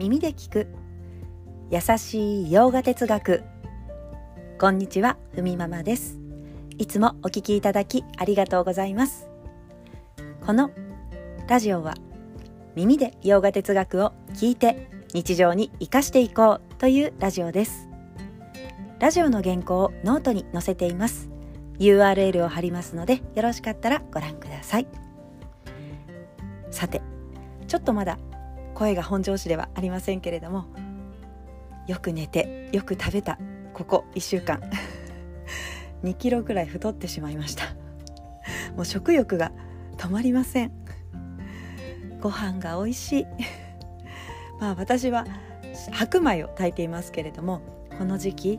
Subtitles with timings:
[0.00, 0.66] 耳で聞く。
[1.68, 3.42] 優しい洋画哲学。
[4.58, 6.18] こんにちはふみママです。
[6.78, 9.28] いつもお聞きいただきありがとうございます。
[10.40, 10.70] この
[11.48, 11.96] ラジオは
[12.74, 17.86] 耳で洋画哲学を聞いて日常に生かしていこうというラジオです。
[19.00, 21.28] ラジオの原稿をノートに載せています。
[21.78, 24.86] URL を貼りますのでよろしかったらご覧ください。
[26.70, 27.02] さて
[27.68, 28.18] ちょっとまだ
[28.74, 30.66] 声が本調子ではありませんけれども
[31.86, 33.38] よく寝てよく食べた
[33.72, 34.60] ここ1週間。
[36.04, 37.64] 2キロぐらい太ってしまいました。
[38.76, 39.52] もう食欲が
[39.96, 40.72] 止まりません。
[42.20, 43.26] ご飯が美味しい。
[44.60, 45.26] まあ私は
[45.92, 47.62] 白米を炊いていますけれども
[47.98, 48.58] この時期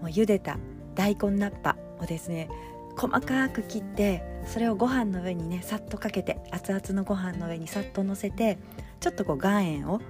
[0.00, 0.58] もう茹でた
[0.94, 2.48] 大根ナッパをですね
[2.96, 8.58] 細かく切ってそれをご飯の上にねさっとかけて熱々のご飯の上にさっとのせて
[9.06, 10.00] ちょっとこう岩塩を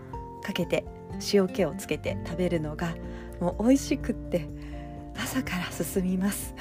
[0.43, 0.87] かけて
[1.31, 2.95] 塩気をつけて食べるのが
[3.41, 4.49] もう美味しくって
[5.15, 6.55] 朝から進みます。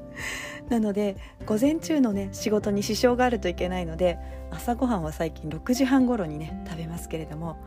[0.70, 4.16] なので午前中のね仕事に支障があるといけないので
[4.50, 7.58] 朝ごはんは最近6時半頃にね食べますけれども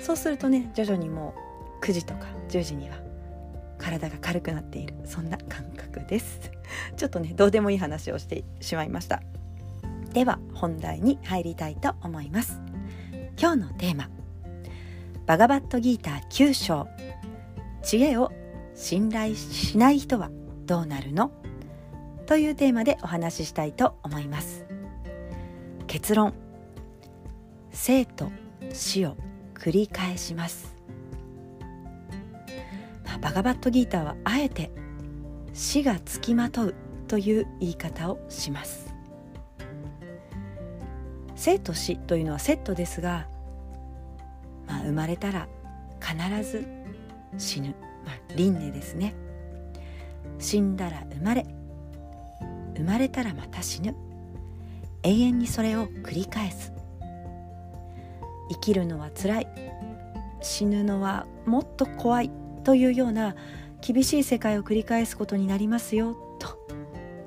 [0.00, 1.34] そうするとね徐々にも
[1.82, 2.98] う9時とか10時には
[3.78, 6.52] 体が軽くなっているそんな感覚です。
[6.96, 9.20] ちょっとねどうでもいい話をしてしまいました。
[10.12, 12.69] では本題に入りたいと思います。
[13.40, 14.10] 今日のテーマ。
[15.24, 16.86] バガバットギーター9章。
[17.82, 18.30] 知恵を
[18.74, 20.30] 信頼しない人は
[20.66, 21.32] どうなるの？
[22.26, 24.66] というテーマでお話ししたいと思います。
[25.86, 26.34] 結論。
[27.72, 28.30] 生と
[28.74, 29.16] 死を
[29.54, 30.76] 繰り返します。
[33.22, 34.70] バガバットギーターはあえて
[35.54, 36.74] 死がつきまとう
[37.08, 38.89] という言い方をします。
[41.40, 43.26] 生と死というのはセットですが、
[44.66, 45.48] まあ、生まれたら
[45.98, 46.66] 必ず
[47.38, 47.74] 死ぬ、
[48.04, 49.14] まあ、輪廻ですね。
[50.38, 51.46] 死んだら生まれ
[52.76, 53.96] 生まれたらまた死ぬ。
[55.02, 56.74] 永遠にそれを繰り返す。
[58.50, 59.48] 生きるのはつらい。
[60.42, 62.30] 死ぬのはもっと怖い
[62.64, 63.34] というような
[63.80, 66.58] 厳しい世界を繰り返すことになりますよと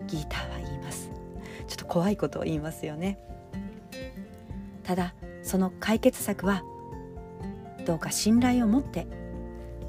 [0.05, 1.09] ギーターは言います。
[1.67, 3.17] ちょっと怖いことを言いますよね。
[4.83, 6.63] ただその解決策は
[7.85, 9.07] どうか信頼を持って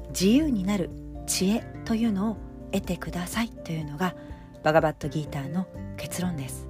[0.09, 0.89] 自由になる
[1.27, 2.37] 知恵というのを
[2.71, 4.15] 得てくださいというのが
[4.63, 5.67] バガバットギーターの
[5.97, 6.67] 結論です。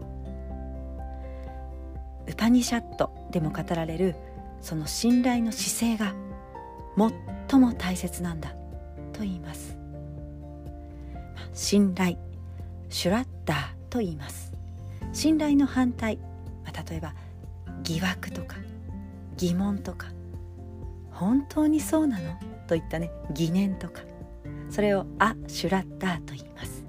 [2.28, 4.16] ウパニシャットでも語られる
[4.62, 6.16] その信頼の姿勢が
[7.50, 8.50] 最も大切なんだ
[9.13, 9.78] と言います。
[11.53, 12.18] 信頼
[12.90, 13.57] シュラッダー
[13.90, 14.52] と言います。
[15.13, 16.18] 信頼の反対、
[16.66, 17.13] まあ、例えば
[17.85, 18.57] 疑惑とか
[19.38, 20.07] 疑問とか
[21.12, 22.38] 本当にそうなの？
[22.68, 24.01] といったね疑念とか
[24.69, 26.84] それをアシュラッダーと言います。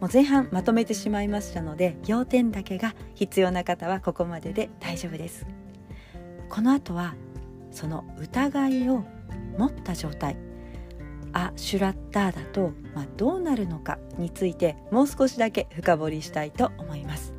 [0.00, 5.46] もう前半まとめてしまいましたので要点だけが必要な方はここまでで大丈夫です。
[6.48, 7.14] この後は
[7.70, 9.04] その疑いを
[9.56, 10.36] 持った状態
[11.32, 17.34] アシュラッターだと、まあ、どうなるのかについてもう少しだけ深掘りしたいと思います。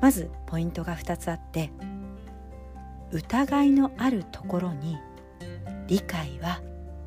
[0.00, 1.70] まずポイントが2つあって
[3.10, 4.96] 疑いのあるところに
[5.86, 6.60] 理解は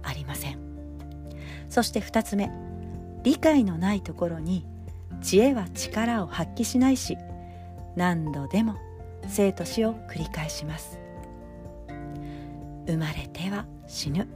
[0.04, 0.60] ありません。
[1.70, 2.52] そして2つ目
[3.24, 4.66] 理解のないところに
[5.22, 7.18] 知恵は力を発揮しないし
[7.96, 8.76] 何度でも
[9.28, 11.00] 生と死を繰り返します。
[12.88, 14.28] 生まれては死ぬ。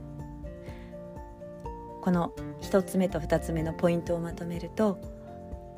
[2.02, 5.00] この1つ目と2つ目のポイントをまとめると、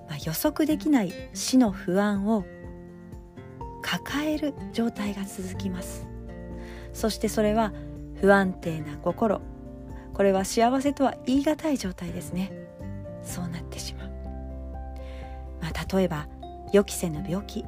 [0.10, 2.44] まあ、予測できない死の不安を
[3.88, 6.06] 抱える状態が続きます。
[6.92, 7.72] そしてそれは
[8.20, 9.40] 不安定な心。
[10.14, 12.52] これは幸せとは言い難い状態ですね。
[13.24, 14.10] そうなってしまう、
[15.62, 16.28] まあ、例えば
[16.74, 17.64] 予期せぬ病気。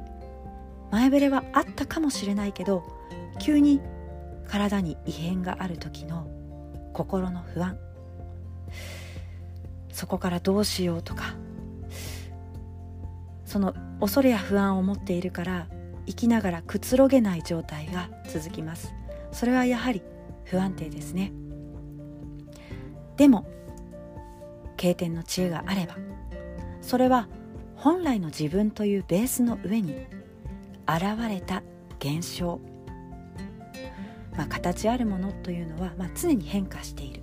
[0.90, 2.84] 前触れはあったかもしれないけど
[3.38, 3.80] 急に
[4.48, 6.26] 体に異変がある時の
[6.92, 7.78] 心の不安。
[9.90, 11.34] そこからどうしようとか。
[13.46, 15.66] その恐れや不安を持っているから
[16.10, 18.92] 生きながらくつろげない状態が続きます。
[19.30, 20.02] それはやはり
[20.44, 21.32] 不安定ですね。
[23.16, 23.46] でも
[24.76, 25.96] 経典の知恵があれば
[26.80, 27.28] それは
[27.76, 29.94] 本来の自分というベースの上に
[30.86, 31.62] 現れた
[31.98, 32.60] 現象。
[34.36, 37.22] まあ、形あるものというのは、まあ、常に変化している、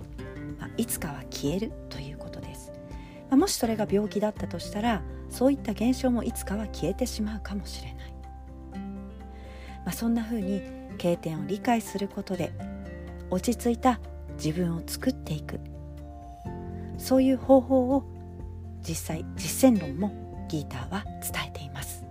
[0.58, 2.70] まあ、いつかは消えるということです、
[3.30, 8.14] ま、もしそれが病気だったとしたらそういった現象もいつかは消えてしまうかもしれない、
[9.88, 10.60] まあ、そんなふうに
[10.98, 12.52] 経典を理解することで
[13.30, 14.00] 落ち着いた
[14.36, 15.60] 自分を作っていく。
[16.98, 18.04] そういう方法を
[18.86, 22.04] 実際実践論もギーターは伝えています。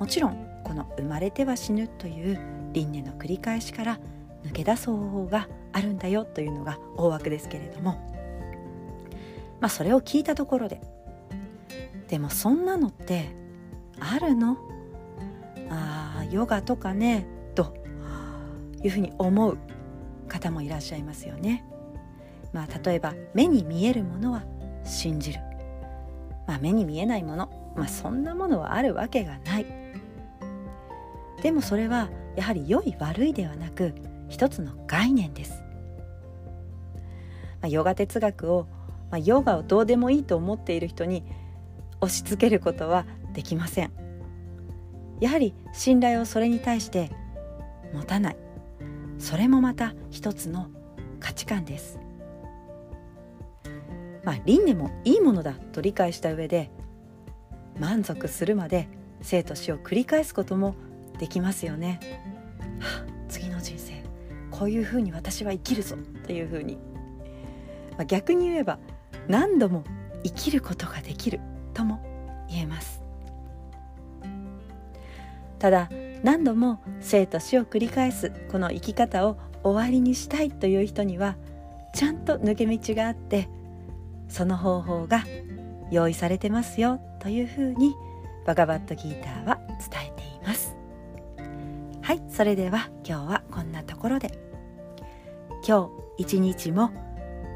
[0.00, 2.36] もちろんこの生まれては死ぬという
[2.72, 4.00] 輪廻の繰り返しから
[4.42, 7.92] 抜け出す方法があるんだよというのが大枠ですけれども
[9.60, 10.80] まあそれを聞いたところで
[12.08, 13.28] でもそんなのって
[14.00, 14.58] あるの？
[15.70, 17.74] あヨガとかねと
[18.82, 19.58] いうふうに思う
[20.28, 21.64] 方もいらっしゃいますよね。
[22.52, 24.44] まあ、例えば目に見えるものは
[24.84, 25.40] 信じる、
[26.46, 29.66] まあ、目に見えないもの、まあ、そんなものはあるわけがない。
[31.42, 33.94] でもそれはやはり良い悪いではなく
[34.28, 35.62] 一つの概念です、
[37.60, 38.66] まあ、ヨガ哲学を、
[39.10, 41.22] まあ、ヨガをどうでもいいと思っている人に
[42.00, 44.03] 押し付けることはできません。
[45.24, 47.10] やはり信頼をそれに対して
[47.94, 48.36] 持たない
[49.18, 50.68] それもまた一つの
[51.18, 51.98] 価値観です
[54.22, 56.70] まあ輪廻もいいものだと理解した上で
[57.80, 58.86] 満足するまで
[59.22, 60.74] 生と死を繰り返すことも
[61.18, 62.00] できますよね。
[62.78, 64.02] はあ、次の人生
[64.50, 66.76] こういうふうに私は生きるぞというふうに、
[67.92, 68.78] まあ、逆に言えば
[69.26, 69.84] 何度も
[70.22, 71.40] 生きることができる
[71.72, 73.03] とも言えます。
[75.64, 75.88] ただ
[76.22, 81.36] 何度も生と死を繰り返すこの生き方を終わりにしたいという人には
[81.94, 83.48] ちゃんと抜け道があって
[84.28, 85.24] その方法が
[85.90, 87.94] 用意されてますよというふうに
[88.44, 90.76] バガバットギーターは伝えています。
[92.02, 94.38] はいそれでは今日はこんなところで
[95.66, 95.88] 今
[96.18, 96.90] 日一日も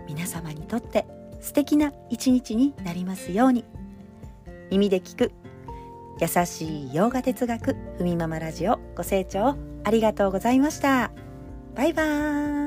[0.09, 1.07] 皆様にとって
[1.43, 3.67] 素敵な一日になりますように。
[4.71, 5.33] 耳で聞く
[6.21, 11.13] 優しい洋画哲学ふみママラジオご清聴ありがとうございました。
[11.75, 12.58] バイバーイ。